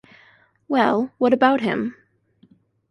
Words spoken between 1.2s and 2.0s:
about him?